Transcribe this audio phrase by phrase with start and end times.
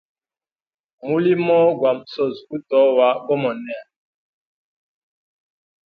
[1.07, 3.83] Mulimo gwa musozi gutowa gomoneya.